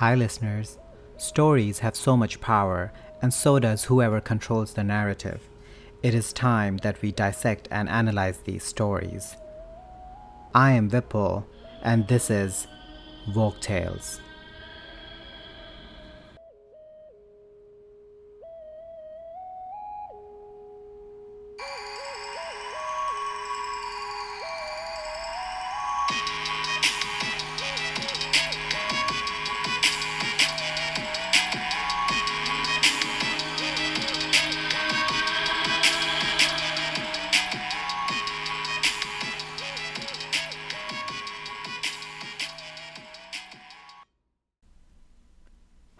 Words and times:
Hi, 0.00 0.14
listeners. 0.14 0.78
Stories 1.18 1.80
have 1.80 1.94
so 1.94 2.16
much 2.16 2.40
power, 2.40 2.90
and 3.20 3.34
so 3.34 3.58
does 3.58 3.84
whoever 3.84 4.18
controls 4.18 4.72
the 4.72 4.82
narrative. 4.82 5.42
It 6.02 6.14
is 6.14 6.32
time 6.32 6.78
that 6.78 7.02
we 7.02 7.12
dissect 7.12 7.68
and 7.70 7.86
analyze 7.86 8.38
these 8.38 8.64
stories. 8.64 9.36
I 10.54 10.72
am 10.72 10.88
Vipul, 10.88 11.44
and 11.82 12.08
this 12.08 12.30
is 12.30 12.66
Woke 13.34 13.60
Tales. 13.60 14.22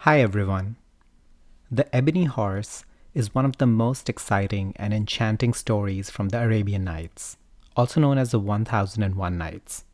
Hi, 0.04 0.20
everyone. 0.22 0.76
The 1.70 1.94
Ebony 1.94 2.24
Horse 2.24 2.86
is 3.12 3.34
one 3.34 3.44
of 3.44 3.58
the 3.58 3.66
most 3.66 4.08
exciting 4.08 4.72
and 4.76 4.94
enchanting 4.94 5.52
stories 5.52 6.08
from 6.08 6.30
the 6.30 6.40
Arabian 6.40 6.84
Nights, 6.84 7.36
also 7.76 8.00
known 8.00 8.16
as 8.16 8.30
the 8.30 8.38
1001 8.38 9.36
Nights. 9.36 9.84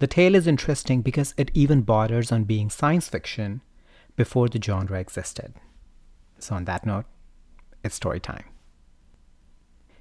The 0.00 0.06
tale 0.06 0.34
is 0.34 0.46
interesting 0.46 1.00
because 1.00 1.32
it 1.38 1.50
even 1.54 1.80
borders 1.80 2.30
on 2.30 2.44
being 2.44 2.68
science 2.68 3.08
fiction 3.08 3.62
before 4.16 4.50
the 4.50 4.60
genre 4.60 5.00
existed. 5.00 5.54
So, 6.38 6.54
on 6.54 6.66
that 6.66 6.84
note, 6.84 7.06
it's 7.82 7.94
story 7.94 8.20
time. 8.20 8.44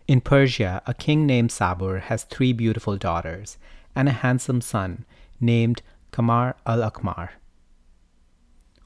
In 0.09 0.19
Persia, 0.19 0.81
a 0.85 0.93
king 0.93 1.25
named 1.25 1.51
Sabur 1.51 2.01
has 2.01 2.25
three 2.25 2.51
beautiful 2.51 2.97
daughters 2.97 3.57
and 3.95 4.09
a 4.09 4.19
handsome 4.25 4.59
son 4.59 5.05
named 5.39 5.83
Kamar 6.11 6.57
al 6.65 6.79
Akmar. 6.79 7.29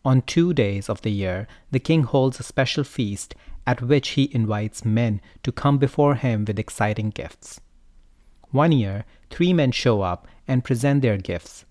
On 0.05 0.21
two 0.21 0.53
days 0.53 0.89
of 0.89 1.01
the 1.01 1.11
year, 1.11 1.47
the 1.71 1.79
king 1.79 2.03
holds 2.03 2.39
a 2.39 2.43
special 2.43 2.83
feast 2.83 3.35
at 3.67 3.81
which 3.81 4.09
he 4.09 4.33
invites 4.33 4.85
men 4.85 5.21
to 5.43 5.51
come 5.51 5.77
before 5.77 6.15
him 6.15 6.45
with 6.45 6.57
exciting 6.57 7.09
gifts. 7.09 7.59
One 8.51 8.71
year, 8.71 9.05
three 9.29 9.53
men 9.53 9.71
show 9.71 10.01
up 10.01 10.27
and 10.47 10.63
present 10.63 11.01
their 11.01 11.17
gifts, 11.17 11.65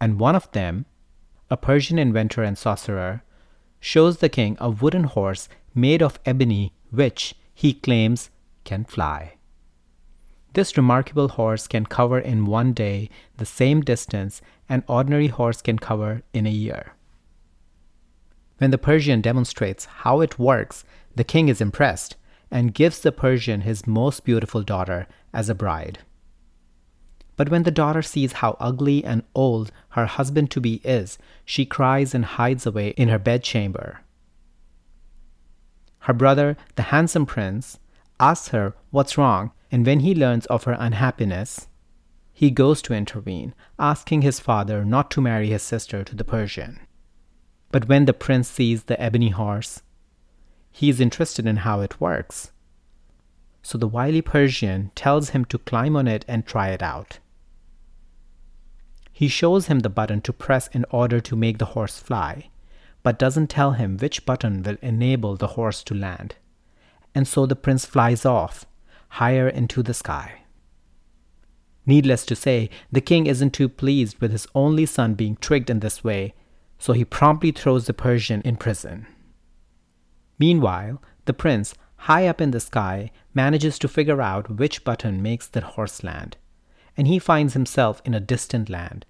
and 0.00 0.18
one 0.18 0.34
of 0.34 0.50
them, 0.52 0.86
a 1.50 1.56
Persian 1.56 1.98
inventor 1.98 2.42
and 2.42 2.56
sorcerer, 2.56 3.22
shows 3.78 4.18
the 4.18 4.28
king 4.28 4.56
a 4.60 4.70
wooden 4.70 5.04
horse 5.04 5.48
made 5.74 6.02
of 6.02 6.18
ebony 6.26 6.72
which, 6.90 7.34
he 7.54 7.72
claims, 7.72 8.30
can 8.64 8.84
fly. 8.84 9.34
This 10.54 10.76
remarkable 10.76 11.28
horse 11.28 11.68
can 11.68 11.86
cover 11.86 12.18
in 12.18 12.46
one 12.46 12.72
day 12.72 13.08
the 13.36 13.46
same 13.46 13.82
distance 13.82 14.42
an 14.68 14.82
ordinary 14.88 15.28
horse 15.28 15.62
can 15.62 15.78
cover 15.78 16.22
in 16.32 16.46
a 16.46 16.50
year. 16.50 16.94
When 18.60 18.72
the 18.72 18.76
Persian 18.76 19.22
demonstrates 19.22 19.86
how 19.86 20.20
it 20.20 20.38
works, 20.38 20.84
the 21.16 21.24
king 21.24 21.48
is 21.48 21.62
impressed 21.62 22.16
and 22.50 22.74
gives 22.74 23.00
the 23.00 23.10
Persian 23.10 23.62
his 23.62 23.86
most 23.86 24.22
beautiful 24.22 24.62
daughter 24.62 25.06
as 25.32 25.48
a 25.48 25.54
bride. 25.54 26.00
But 27.36 27.48
when 27.48 27.62
the 27.62 27.70
daughter 27.70 28.02
sees 28.02 28.32
how 28.32 28.58
ugly 28.60 29.02
and 29.02 29.22
old 29.34 29.72
her 29.96 30.04
husband 30.04 30.50
to 30.50 30.60
be 30.60 30.82
is, 30.84 31.16
she 31.46 31.64
cries 31.64 32.14
and 32.14 32.22
hides 32.22 32.66
away 32.66 32.90
in 32.98 33.08
her 33.08 33.18
bedchamber. 33.18 34.00
Her 36.00 36.12
brother, 36.12 36.58
the 36.74 36.92
handsome 36.92 37.24
prince, 37.24 37.78
asks 38.20 38.48
her 38.48 38.74
what's 38.90 39.16
wrong, 39.16 39.52
and 39.72 39.86
when 39.86 40.00
he 40.00 40.14
learns 40.14 40.44
of 40.46 40.64
her 40.64 40.76
unhappiness, 40.78 41.66
he 42.34 42.50
goes 42.50 42.82
to 42.82 42.92
intervene, 42.92 43.54
asking 43.78 44.20
his 44.20 44.38
father 44.38 44.84
not 44.84 45.10
to 45.12 45.22
marry 45.22 45.48
his 45.48 45.62
sister 45.62 46.04
to 46.04 46.14
the 46.14 46.24
Persian. 46.24 46.78
But 47.70 47.88
when 47.88 48.04
the 48.04 48.12
prince 48.12 48.48
sees 48.48 48.84
the 48.84 49.00
ebony 49.00 49.28
horse, 49.28 49.82
he 50.72 50.88
is 50.88 51.00
interested 51.00 51.46
in 51.46 51.58
how 51.58 51.80
it 51.80 52.00
works. 52.00 52.52
So 53.62 53.78
the 53.78 53.88
wily 53.88 54.22
Persian 54.22 54.90
tells 54.94 55.30
him 55.30 55.44
to 55.46 55.58
climb 55.58 55.96
on 55.96 56.08
it 56.08 56.24
and 56.26 56.46
try 56.46 56.70
it 56.70 56.82
out. 56.82 57.18
He 59.12 59.28
shows 59.28 59.66
him 59.66 59.80
the 59.80 59.90
button 59.90 60.20
to 60.22 60.32
press 60.32 60.68
in 60.68 60.86
order 60.90 61.20
to 61.20 61.36
make 61.36 61.58
the 61.58 61.72
horse 61.76 61.98
fly, 61.98 62.48
but 63.02 63.18
doesn't 63.18 63.48
tell 63.48 63.72
him 63.72 63.98
which 63.98 64.24
button 64.24 64.62
will 64.62 64.78
enable 64.80 65.36
the 65.36 65.48
horse 65.48 65.82
to 65.84 65.94
land. 65.94 66.36
And 67.14 67.28
so 67.28 67.44
the 67.44 67.56
prince 67.56 67.84
flies 67.84 68.24
off, 68.24 68.66
higher 69.10 69.48
into 69.48 69.82
the 69.82 69.94
sky. 69.94 70.42
Needless 71.84 72.24
to 72.26 72.36
say, 72.36 72.70
the 72.90 73.00
king 73.00 73.26
isn't 73.26 73.52
too 73.52 73.68
pleased 73.68 74.18
with 74.20 74.32
his 74.32 74.46
only 74.54 74.86
son 74.86 75.14
being 75.14 75.36
tricked 75.36 75.70
in 75.70 75.80
this 75.80 76.02
way 76.02 76.34
so 76.80 76.94
he 76.94 77.04
promptly 77.04 77.52
throws 77.52 77.86
the 77.86 77.92
Persian 77.92 78.40
in 78.40 78.56
prison. 78.56 79.06
Meanwhile, 80.38 81.00
the 81.26 81.34
prince, 81.34 81.74
high 81.96 82.26
up 82.26 82.40
in 82.40 82.50
the 82.50 82.58
sky, 82.58 83.12
manages 83.34 83.78
to 83.78 83.88
figure 83.88 84.22
out 84.22 84.50
which 84.50 84.82
button 84.82 85.22
makes 85.22 85.46
the 85.46 85.60
horse 85.60 86.02
land, 86.02 86.38
and 86.96 87.06
he 87.06 87.18
finds 87.18 87.52
himself 87.52 88.00
in 88.06 88.14
a 88.14 88.20
distant 88.20 88.70
land, 88.70 89.04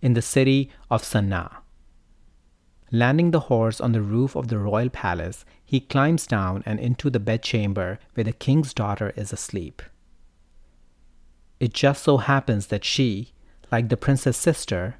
in 0.00 0.14
the 0.14 0.22
city 0.22 0.70
of 0.88 1.02
Sana'a. 1.02 1.56
Landing 2.92 3.32
the 3.32 3.40
horse 3.40 3.80
on 3.80 3.92
the 3.92 4.02
roof 4.02 4.36
of 4.36 4.48
the 4.48 4.58
royal 4.58 4.88
palace, 4.88 5.44
he 5.64 5.80
climbs 5.80 6.26
down 6.26 6.62
and 6.64 6.78
into 6.78 7.10
the 7.10 7.20
bedchamber 7.20 7.98
where 8.14 8.24
the 8.24 8.32
king's 8.32 8.72
daughter 8.72 9.12
is 9.16 9.32
asleep. 9.32 9.82
It 11.58 11.74
just 11.74 12.04
so 12.04 12.18
happens 12.18 12.68
that 12.68 12.84
she, 12.84 13.32
like 13.70 13.88
the 13.88 13.96
prince's 13.96 14.36
sister, 14.36 14.96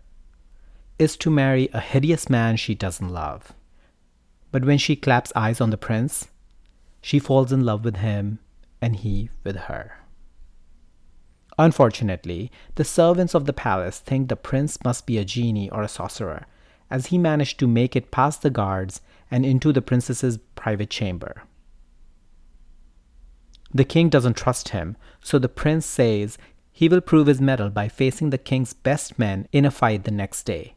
is 1.01 1.17
to 1.17 1.31
marry 1.31 1.71
a 1.73 1.81
hideous 1.81 2.29
man 2.29 2.57
she 2.57 2.75
doesn't 2.75 3.09
love. 3.09 3.55
But 4.53 4.67
when 4.67 4.77
she 4.77 4.97
claps 4.97 5.33
eyes 5.35 5.59
on 5.59 5.71
the 5.71 5.79
prince, 5.79 6.29
she 7.01 7.19
falls 7.19 7.53
in 7.53 7.65
love 7.65 7.85
with 7.85 7.97
him 7.97 8.39
and 8.83 8.97
he 8.97 9.31
with 9.43 9.57
her. 9.57 9.97
Unfortunately, 11.59 12.53
the 12.75 12.85
servants 12.85 13.35
of 13.35 13.47
the 13.47 13.55
palace 13.55 13.99
think 13.99 14.29
the 14.29 14.37
prince 14.37 14.83
must 14.85 15.07
be 15.07 15.17
a 15.17 15.25
genie 15.25 15.71
or 15.71 15.83
a 15.83 15.89
sorcerer, 15.89 16.47
as 16.91 17.07
he 17.07 17.17
managed 17.17 17.59
to 17.61 17.67
make 17.67 17.97
it 17.97 18.11
past 18.11 18.43
the 18.43 18.51
guards 18.51 19.01
and 19.31 19.47
into 19.47 19.73
the 19.73 19.83
princess's 19.83 20.39
private 20.55 20.91
chamber. 20.91 21.45
The 23.73 23.85
king 23.85 24.11
doesn't 24.11 24.37
trust 24.37 24.71
him, 24.71 24.97
so 25.23 25.39
the 25.39 25.49
prince 25.49 25.87
says 25.87 26.37
he 26.73 26.89
will 26.89 27.01
prove 27.01 27.27
his 27.27 27.41
mettle 27.41 27.71
by 27.71 27.89
facing 27.89 28.31
the 28.31 28.39
king's 28.39 28.75
best 28.75 29.19
men 29.19 29.49
in 29.51 29.65
a 29.65 29.71
fight 29.71 30.05
the 30.05 30.11
next 30.11 30.43
day. 30.43 30.75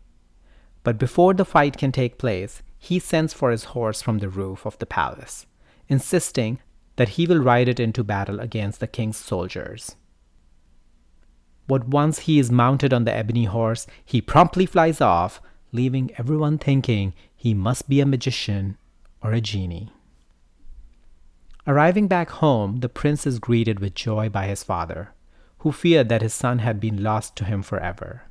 But 0.84 0.98
before 0.98 1.34
the 1.34 1.46
fight 1.46 1.78
can 1.78 1.92
take 1.92 2.18
place, 2.18 2.62
he 2.78 3.00
sends 3.00 3.34
for 3.34 3.52
his 3.52 3.66
horse 3.66 4.02
from 4.02 4.20
the 4.20 4.30
roof 4.30 4.66
of 4.66 4.78
the 4.80 4.86
palace, 4.86 5.46
insisting 5.88 6.60
that 6.98 7.10
he 7.10 7.26
will 7.26 7.40
ride 7.40 7.70
it 7.70 7.80
into 7.80 8.04
battle 8.04 8.40
against 8.40 8.80
the 8.80 8.88
king's 8.88 9.18
soldiers. 9.18 9.96
But 11.68 11.88
once 11.88 12.20
he 12.20 12.40
is 12.40 12.52
mounted 12.52 12.94
on 12.94 13.06
the 13.06 13.14
ebony 13.14 13.46
horse, 13.46 13.88
he 14.04 14.22
promptly 14.22 14.66
flies 14.66 15.00
off, 15.00 15.42
leaving 15.72 16.12
everyone 16.18 16.58
thinking 16.58 17.14
he 17.36 17.54
must 17.54 17.88
be 17.88 18.02
a 18.02 18.06
magician 18.06 18.78
or 19.22 19.32
a 19.32 19.42
genie. 19.42 19.92
Arriving 21.66 22.10
back 22.10 22.30
home, 22.30 22.82
the 22.82 22.90
prince 22.90 23.26
is 23.26 23.40
greeted 23.40 23.80
with 23.80 23.96
joy 23.96 24.28
by 24.28 24.48
his 24.48 24.64
father, 24.64 25.14
who 25.60 25.72
feared 25.72 26.10
that 26.10 26.22
his 26.22 26.34
son 26.34 26.60
had 26.60 26.82
been 26.82 27.02
lost 27.02 27.38
to 27.38 27.46
him 27.46 27.64
forever. 27.64 28.24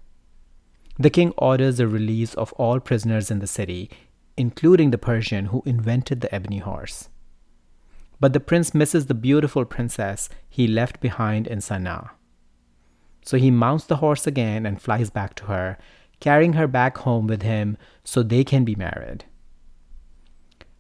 The 0.99 1.11
king 1.11 1.33
orders 1.39 1.79
the 1.79 1.89
release 1.89 2.35
of 2.35 2.53
all 2.55 2.79
prisoners 2.79 3.31
in 3.31 3.39
the 3.39 3.47
city, 3.47 3.91
including 4.37 4.91
the 4.91 4.99
Persian 4.99 5.47
who 5.47 5.63
invented 5.65 6.21
the 6.21 6.35
ebony 6.35 6.59
horse. 6.59 7.09
But 8.21 8.35
the 8.35 8.41
prince 8.41 8.75
misses 8.75 9.07
the 9.07 9.15
beautiful 9.15 9.65
princess 9.65 10.29
he 10.49 10.67
left 10.67 11.01
behind 11.01 11.47
in 11.47 11.59
Sana'a. 11.59 12.11
So 13.25 13.37
he 13.37 13.51
mounts 13.51 13.85
the 13.87 13.97
horse 13.97 14.27
again 14.27 14.67
and 14.67 14.81
flies 14.81 15.11
back 15.11 15.35
to 15.37 15.45
her, 15.47 15.79
carrying 16.21 16.53
her 16.53 16.67
back 16.67 16.99
home 16.99 17.27
with 17.27 17.43
him 17.43 17.77
so 18.05 18.23
they 18.23 18.45
can 18.45 18.65
be 18.65 18.75
married. 18.75 19.25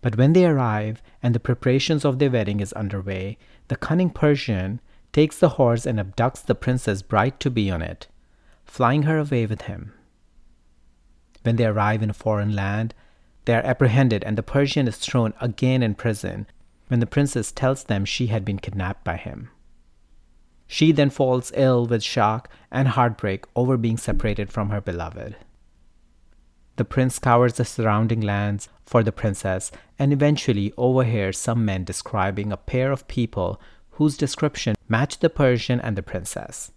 But 0.03 0.17
when 0.17 0.35
they 0.35 0.45
arrive 0.45 1.03
and 1.23 1.35
the 1.35 1.41
preparations 1.41 2.05
of 2.05 2.19
their 2.19 2.31
wedding 2.31 2.61
is 2.61 2.73
underway, 2.75 3.39
the 3.69 3.77
cunning 3.77 4.11
Persian 4.11 4.81
takes 5.13 5.39
the 5.39 5.51
horse 5.51 5.87
and 5.87 5.99
abducts 5.99 6.45
the 6.45 6.55
princess 6.55 7.03
bride 7.03 7.41
to 7.41 7.51
be 7.51 7.71
on 7.71 7.81
it, 7.83 8.09
flying 8.65 9.03
her 9.03 9.19
away 9.19 9.47
with 9.47 9.63
him. 9.63 9.93
When 11.43 11.57
they 11.57 11.67
arrive 11.67 12.03
in 12.03 12.11
a 12.11 12.15
foreign 12.15 12.55
land, 12.55 12.95
they 13.45 13.55
are 13.55 13.67
apprehended 13.67 14.23
and 14.25 14.39
the 14.39 14.43
Persian 14.43 14.87
is 14.87 14.97
thrown 14.97 15.35
again 15.41 15.83
in 15.83 15.95
prison 15.95 16.47
when 16.89 17.01
the 17.01 17.07
princess 17.07 17.51
tells 17.51 17.85
them 17.85 18.05
she 18.05 18.29
had 18.29 18.45
been 18.45 18.59
kidnapped 18.59 19.05
by 19.05 19.17
him. 19.17 19.51
She 20.67 20.93
then 20.93 21.11
falls 21.11 21.53
ill 21.55 21.87
with 21.87 22.03
shock 22.03 22.49
and 22.71 22.89
heartbreak 22.89 23.45
over 23.57 23.77
being 23.77 23.97
separated 23.97 24.51
from 24.53 24.71
her 24.71 24.81
beloved. 24.81 25.37
The 26.77 26.85
prince 26.85 27.17
scours 27.17 27.55
the 27.55 27.65
surrounding 27.65 28.21
lands 28.21 28.69
for 28.87 29.03
the 29.03 29.13
princess 29.13 29.71
and 29.99 30.13
eventually 30.13 30.73
overhears 30.79 31.37
some 31.37 31.65
men 31.65 31.85
describing 31.85 32.51
a 32.51 32.57
pair 32.57 32.91
of 32.91 33.09
people 33.09 33.61
whose 33.93 34.17
description 34.17 34.75
matched 34.89 35.21
the 35.21 35.29
Persian 35.29 35.81
and 35.81 35.97
the 35.97 36.03
princess. 36.03 36.73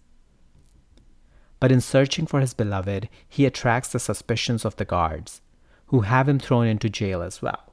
But 1.58 1.72
in 1.72 1.80
searching 1.80 2.26
for 2.26 2.40
his 2.40 2.54
beloved, 2.54 3.08
he 3.28 3.46
attracts 3.46 3.90
the 3.90 3.98
suspicions 3.98 4.64
of 4.64 4.76
the 4.76 4.84
guards, 4.84 5.40
who 5.86 6.00
have 6.00 6.28
him 6.28 6.38
thrown 6.38 6.66
into 6.66 6.90
jail 6.90 7.22
as 7.22 7.40
well. 7.40 7.72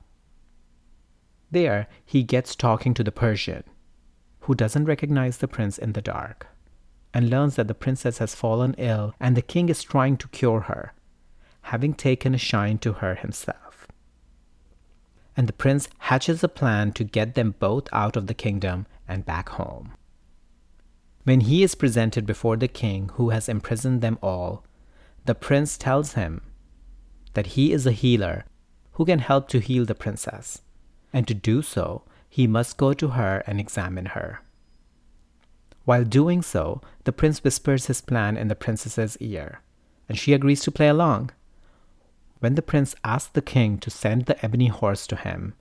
There, 1.51 1.87
he 2.05 2.23
gets 2.23 2.55
talking 2.55 2.93
to 2.95 3.03
the 3.03 3.11
Persian, 3.11 3.63
who 4.41 4.55
doesn't 4.55 4.85
recognize 4.85 5.37
the 5.37 5.47
prince 5.47 5.77
in 5.77 5.93
the 5.93 6.01
dark, 6.01 6.47
and 7.13 7.29
learns 7.29 7.55
that 7.55 7.67
the 7.67 7.75
princess 7.75 8.17
has 8.17 8.33
fallen 8.33 8.73
ill 8.77 9.13
and 9.19 9.37
the 9.37 9.41
king 9.41 9.69
is 9.69 9.83
trying 9.83 10.17
to 10.17 10.27
cure 10.29 10.61
her, 10.61 10.93
having 11.63 11.93
taken 11.93 12.33
a 12.33 12.37
shine 12.39 12.77
to 12.79 12.93
her 12.93 13.15
himself. 13.15 13.87
And 15.37 15.47
the 15.47 15.53
prince 15.53 15.89
hatches 15.99 16.43
a 16.43 16.47
plan 16.47 16.91
to 16.93 17.03
get 17.03 17.35
them 17.35 17.55
both 17.59 17.87
out 17.91 18.15
of 18.15 18.27
the 18.27 18.33
kingdom 18.33 18.85
and 19.07 19.25
back 19.25 19.49
home. 19.49 19.93
When 21.23 21.41
he 21.41 21.63
is 21.63 21.75
presented 21.75 22.25
before 22.25 22.57
the 22.57 22.67
king 22.67 23.09
who 23.13 23.29
has 23.29 23.47
imprisoned 23.47 24.01
them 24.01 24.19
all, 24.21 24.65
the 25.25 25.35
prince 25.35 25.77
tells 25.77 26.13
him 26.13 26.41
that 27.33 27.55
he 27.55 27.71
is 27.71 27.85
a 27.85 27.93
healer 27.93 28.45
who 28.93 29.05
can 29.05 29.19
help 29.19 29.47
to 29.49 29.59
heal 29.59 29.85
the 29.85 29.95
princess, 29.95 30.61
and 31.13 31.27
to 31.27 31.33
do 31.33 31.61
so, 31.61 32.03
he 32.29 32.45
must 32.45 32.77
go 32.77 32.93
to 32.93 33.09
her 33.09 33.43
and 33.47 33.59
examine 33.59 34.07
her. 34.07 34.41
While 35.85 36.03
doing 36.03 36.41
so, 36.41 36.81
the 37.05 37.13
prince 37.13 37.43
whispers 37.43 37.87
his 37.87 38.01
plan 38.01 38.35
in 38.35 38.49
the 38.49 38.55
princess's 38.55 39.17
ear, 39.17 39.61
and 40.09 40.17
she 40.17 40.33
agrees 40.33 40.61
to 40.63 40.71
play 40.71 40.89
along. 40.89 41.31
When 42.39 42.55
the 42.55 42.61
prince 42.61 42.95
asks 43.03 43.31
the 43.31 43.41
king 43.41 43.77
to 43.79 43.89
send 43.89 44.25
the 44.25 44.43
ebony 44.43 44.67
horse 44.67 45.07
to 45.07 45.15
him, 45.15 45.53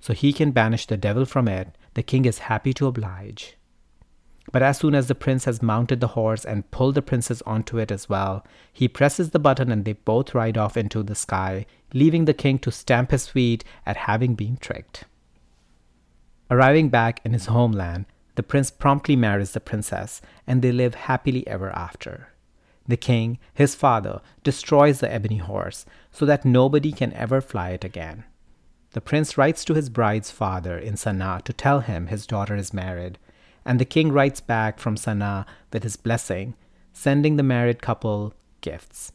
so 0.00 0.12
he 0.12 0.32
can 0.34 0.50
banish 0.50 0.86
the 0.86 0.98
devil 0.98 1.24
from 1.24 1.48
it, 1.48 1.76
the 1.94 2.02
king 2.02 2.26
is 2.26 2.50
happy 2.50 2.74
to 2.74 2.86
oblige. 2.86 3.56
But 4.54 4.62
as 4.62 4.78
soon 4.78 4.94
as 4.94 5.08
the 5.08 5.16
prince 5.16 5.46
has 5.46 5.64
mounted 5.64 5.98
the 5.98 6.14
horse 6.14 6.44
and 6.44 6.70
pulled 6.70 6.94
the 6.94 7.02
princess 7.02 7.42
onto 7.42 7.76
it 7.76 7.90
as 7.90 8.08
well, 8.08 8.46
he 8.72 8.86
presses 8.86 9.30
the 9.30 9.40
button 9.40 9.72
and 9.72 9.84
they 9.84 9.94
both 9.94 10.32
ride 10.32 10.56
off 10.56 10.76
into 10.76 11.02
the 11.02 11.16
sky, 11.16 11.66
leaving 11.92 12.24
the 12.24 12.34
king 12.34 12.60
to 12.60 12.70
stamp 12.70 13.10
his 13.10 13.26
feet 13.26 13.64
at 13.84 13.96
having 13.96 14.36
been 14.36 14.56
tricked. 14.56 15.06
Arriving 16.52 16.88
back 16.88 17.20
in 17.24 17.32
his 17.32 17.46
homeland, 17.46 18.06
the 18.36 18.44
prince 18.44 18.70
promptly 18.70 19.16
marries 19.16 19.50
the 19.50 19.58
princess, 19.58 20.22
and 20.46 20.62
they 20.62 20.70
live 20.70 20.94
happily 20.94 21.44
ever 21.48 21.70
after. 21.70 22.28
The 22.86 22.96
king, 22.96 23.40
his 23.54 23.74
father, 23.74 24.20
destroys 24.44 25.00
the 25.00 25.12
ebony 25.12 25.38
horse 25.38 25.84
so 26.12 26.24
that 26.26 26.44
nobody 26.44 26.92
can 26.92 27.12
ever 27.14 27.40
fly 27.40 27.70
it 27.70 27.82
again. 27.82 28.22
The 28.92 29.00
prince 29.00 29.36
writes 29.36 29.64
to 29.64 29.74
his 29.74 29.88
bride's 29.88 30.30
father 30.30 30.78
in 30.78 30.94
Sana'a 30.94 31.42
to 31.42 31.52
tell 31.52 31.80
him 31.80 32.06
his 32.06 32.24
daughter 32.24 32.54
is 32.54 32.72
married, 32.72 33.18
and 33.64 33.78
the 33.78 33.84
king 33.84 34.12
writes 34.12 34.40
back 34.40 34.78
from 34.78 34.96
Sana'a 34.96 35.46
with 35.72 35.82
his 35.82 35.96
blessing, 35.96 36.54
sending 36.92 37.36
the 37.36 37.42
married 37.42 37.82
couple 37.82 38.34
gifts. 38.60 39.12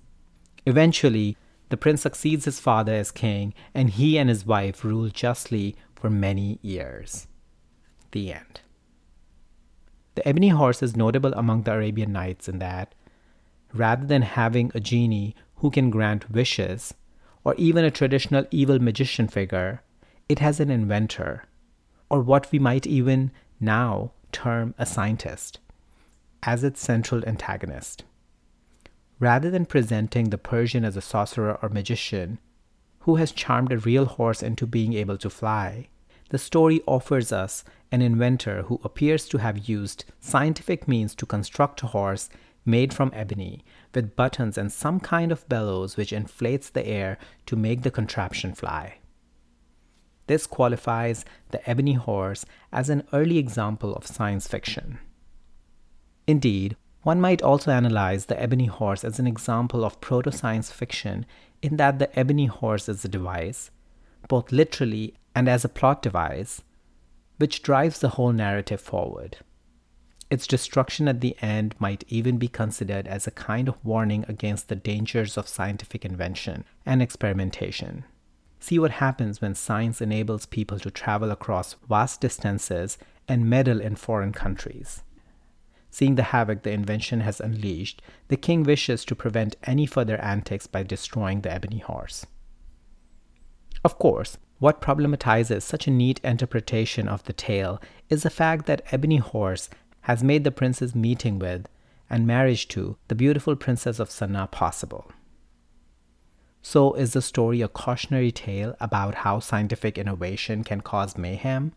Eventually, 0.66 1.38
the 1.70 1.78
prince 1.78 2.02
succeeds 2.02 2.46
his 2.46 2.60
father 2.60 2.94
as 2.94 3.12
king, 3.12 3.54
and 3.74 3.92
he 3.92 4.18
and 4.18 4.30
his 4.30 4.46
wife 4.46 4.84
rule 4.84 5.10
justly 5.10 5.76
for 5.96 6.10
many 6.10 6.60
years. 6.62 7.28
The 8.12 8.34
end. 8.34 8.62
The 10.16 10.28
ebony 10.28 10.50
horse 10.50 10.82
is 10.82 10.98
notable 10.98 11.34
among 11.34 11.64
the 11.64 11.74
Arabian 11.74 12.12
Nights 12.12 12.50
in 12.50 12.60
that, 12.60 12.96
rather 13.74 14.06
than 14.06 14.24
having 14.24 14.72
a 14.74 14.80
genie 14.80 15.36
who 15.58 15.70
can 15.70 15.90
grant 15.90 16.32
wishes, 16.32 16.94
or 17.44 17.54
even 17.56 17.86
a 17.86 17.92
traditional 17.92 18.46
evil 18.52 18.80
magician 18.80 19.28
figure, 19.28 19.82
it 20.28 20.40
has 20.40 20.60
an 20.60 20.72
inventor, 20.72 21.46
or 22.10 22.22
what 22.22 22.52
we 22.52 22.60
might 22.60 22.88
even 22.88 23.32
now 23.60 24.12
term 24.32 24.74
a 24.78 24.86
scientist 24.86 25.60
as 26.44 26.64
its 26.64 26.82
central 26.82 27.24
antagonist. 27.26 28.04
Rather 29.20 29.50
than 29.50 29.66
presenting 29.66 30.30
the 30.30 30.38
Persian 30.38 30.86
as 30.86 30.96
a 30.96 31.02
sorcerer 31.02 31.60
or 31.62 31.70
magician 31.70 32.40
who 33.00 33.16
has 33.16 33.32
charmed 33.32 33.72
a 33.72 33.78
real 33.78 34.06
horse 34.06 34.42
into 34.42 34.66
being 34.66 34.94
able 34.94 35.18
to 35.18 35.30
fly, 35.30 35.88
the 36.30 36.38
story 36.38 36.82
offers 36.86 37.32
us 37.32 37.64
an 37.92 38.02
inventor 38.02 38.64
who 38.64 38.80
appears 38.84 39.28
to 39.28 39.40
have 39.40 39.68
used 39.68 40.06
scientific 40.20 40.88
means 40.88 41.16
to 41.16 41.26
construct 41.26 41.84
a 41.84 41.88
horse 41.88 42.30
made 42.66 42.94
from 42.94 43.12
ebony 43.14 43.64
with 43.94 44.16
buttons 44.16 44.58
and 44.58 44.72
some 44.72 45.00
kind 45.00 45.32
of 45.32 45.48
bellows 45.50 45.98
which 45.98 46.14
inflates 46.14 46.70
the 46.70 46.86
air 46.86 47.18
to 47.46 47.56
make 47.56 47.82
the 47.82 47.92
contraption 47.92 48.54
fly. 48.54 48.98
This 50.30 50.46
qualifies 50.46 51.26
the 51.50 51.68
ebony 51.68 51.94
horse 51.94 52.46
as 52.72 52.88
an 52.88 53.02
early 53.12 53.40
example 53.40 53.96
of 53.96 54.06
science 54.06 54.48
fiction. 54.48 55.00
Indeed, 56.28 56.76
one 57.02 57.20
might 57.20 57.42
also 57.42 57.72
analyze 57.72 58.28
the 58.28 58.40
ebony 58.40 58.68
horse 58.68 59.04
as 59.04 59.18
an 59.18 59.26
example 59.26 59.84
of 59.84 60.00
proto 60.02 60.32
science 60.32 60.72
fiction 60.72 61.26
in 61.64 61.78
that 61.78 61.98
the 61.98 62.20
ebony 62.20 62.46
horse 62.46 62.88
is 62.88 63.04
a 63.04 63.08
device, 63.08 63.72
both 64.28 64.52
literally 64.52 65.16
and 65.34 65.50
as 65.50 65.66
a 65.66 65.68
plot 65.68 66.04
device, 66.04 66.62
which 67.38 67.64
drives 67.64 67.98
the 67.98 68.10
whole 68.10 68.32
narrative 68.32 68.80
forward. 68.80 69.38
Its 70.30 70.46
destruction 70.46 71.08
at 71.08 71.22
the 71.22 71.36
end 71.42 71.74
might 71.80 72.04
even 72.08 72.38
be 72.38 72.48
considered 72.48 73.08
as 73.08 73.26
a 73.26 73.32
kind 73.32 73.68
of 73.68 73.84
warning 73.84 74.26
against 74.28 74.68
the 74.68 74.76
dangers 74.76 75.40
of 75.40 75.48
scientific 75.48 76.06
invention 76.06 76.66
and 76.86 77.02
experimentation. 77.02 78.06
See 78.60 78.78
what 78.80 78.92
happens 78.92 79.42
when 79.42 79.56
science 79.56 80.02
enables 80.02 80.46
people 80.46 80.80
to 80.80 80.92
travel 80.92 81.32
across 81.32 81.76
vast 81.88 82.22
distances 82.22 82.98
and 83.28 83.50
meddle 83.50 83.80
in 83.80 83.96
foreign 83.96 84.34
countries. 84.34 85.04
Seeing 85.92 86.16
the 86.16 86.24
havoc 86.24 86.64
the 86.64 86.72
invention 86.72 87.22
has 87.22 87.40
unleashed, 87.40 88.02
the 88.28 88.38
king 88.38 88.64
wishes 88.64 89.06
to 89.06 89.16
prevent 89.16 89.56
any 89.64 89.86
further 89.86 90.18
antics 90.18 90.68
by 90.68 90.84
destroying 90.84 91.42
the 91.42 91.52
ebony 91.52 91.80
horse. 91.80 92.26
Of 93.84 93.98
course, 93.98 94.38
what 94.60 94.82
problematizes 94.82 95.62
such 95.62 95.88
a 95.88 95.92
neat 95.92 96.20
interpretation 96.22 97.08
of 97.08 97.24
the 97.24 97.34
tale 97.34 97.82
is 98.10 98.24
the 98.24 98.30
fact 98.30 98.66
that 98.66 98.84
Ebony 98.92 99.18
Horse 99.18 99.70
has 100.02 100.22
made 100.22 100.44
the 100.44 100.52
prince's 100.52 100.94
meeting 100.94 101.40
with 101.40 101.66
and 102.10 102.28
marriage 102.28 102.68
to 102.70 102.98
the 103.08 103.16
beautiful 103.16 103.56
princess 103.56 104.00
of 104.00 104.10
Sana'a 104.10 104.52
possible. 104.52 105.10
So, 106.62 106.94
is 106.94 107.14
the 107.14 107.22
story 107.22 107.62
a 107.62 107.68
cautionary 107.68 108.32
tale 108.32 108.76
about 108.80 109.16
how 109.16 109.40
scientific 109.40 109.98
innovation 109.98 110.64
can 110.64 110.82
cause 110.82 111.18
mayhem? 111.18 111.74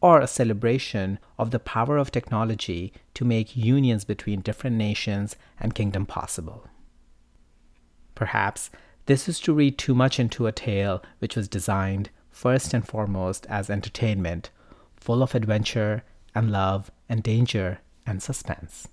Or 0.00 0.20
a 0.20 0.26
celebration 0.26 1.18
of 1.38 1.50
the 1.50 1.58
power 1.58 1.96
of 1.96 2.10
technology 2.10 2.92
to 3.14 3.24
make 3.24 3.56
unions 3.56 4.04
between 4.04 4.42
different 4.42 4.76
nations 4.76 5.36
and 5.58 5.74
kingdom 5.74 6.04
possible? 6.04 6.68
Perhaps 8.14 8.70
this 9.06 9.28
is 9.28 9.40
to 9.40 9.54
read 9.54 9.78
too 9.78 9.94
much 9.94 10.20
into 10.20 10.46
a 10.46 10.52
tale 10.52 11.02
which 11.20 11.36
was 11.36 11.48
designed, 11.48 12.10
first 12.30 12.74
and 12.74 12.86
foremost, 12.86 13.46
as 13.46 13.70
entertainment, 13.70 14.50
full 14.96 15.22
of 15.22 15.34
adventure 15.34 16.02
and 16.34 16.50
love 16.50 16.90
and 17.08 17.22
danger 17.22 17.78
and 18.04 18.22
suspense. 18.22 18.88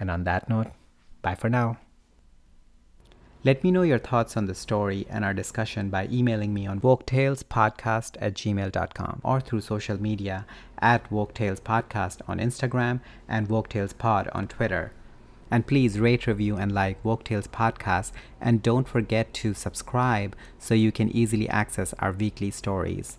And 0.00 0.10
on 0.10 0.24
that 0.24 0.48
note, 0.48 0.72
bye 1.22 1.34
for 1.34 1.48
now. 1.48 1.78
Let 3.46 3.62
me 3.62 3.70
know 3.70 3.82
your 3.82 3.98
thoughts 3.98 4.38
on 4.38 4.46
the 4.46 4.54
story 4.54 5.06
and 5.10 5.22
our 5.22 5.34
discussion 5.34 5.90
by 5.90 6.08
emailing 6.10 6.54
me 6.54 6.66
on 6.66 6.80
woketalespodcast 6.80 8.16
at 8.18 8.32
gmail.com 8.32 9.20
or 9.22 9.38
through 9.38 9.60
social 9.60 10.00
media 10.00 10.46
at 10.78 11.10
woketalespodcast 11.10 12.22
on 12.26 12.38
Instagram 12.38 13.00
and 13.28 13.50
woketalespod 13.50 14.34
on 14.34 14.48
Twitter. 14.48 14.92
And 15.50 15.66
please 15.66 16.00
rate, 16.00 16.26
review, 16.26 16.56
and 16.56 16.72
like 16.72 17.02
Woketales 17.02 17.48
podcast. 17.48 18.12
And 18.40 18.62
don't 18.62 18.88
forget 18.88 19.34
to 19.34 19.52
subscribe 19.52 20.34
so 20.58 20.72
you 20.72 20.90
can 20.90 21.14
easily 21.14 21.46
access 21.50 21.92
our 21.98 22.12
weekly 22.12 22.50
stories. 22.50 23.18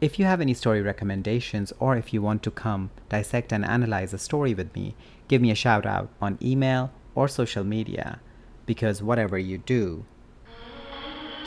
If 0.00 0.20
you 0.20 0.26
have 0.26 0.40
any 0.40 0.54
story 0.54 0.80
recommendations 0.80 1.72
or 1.80 1.96
if 1.96 2.14
you 2.14 2.22
want 2.22 2.44
to 2.44 2.52
come 2.52 2.90
dissect 3.08 3.52
and 3.52 3.64
analyze 3.64 4.14
a 4.14 4.18
story 4.18 4.54
with 4.54 4.72
me, 4.76 4.94
give 5.26 5.42
me 5.42 5.50
a 5.50 5.56
shout 5.56 5.86
out 5.86 6.08
on 6.22 6.38
email 6.40 6.92
or 7.16 7.26
social 7.26 7.64
media 7.64 8.20
because 8.68 9.02
whatever 9.02 9.38
you 9.38 9.56
do, 9.56 10.04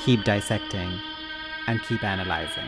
keep 0.03 0.23
dissecting 0.23 0.91
and 1.67 1.79
keep 1.83 2.03
analyzing. 2.03 2.67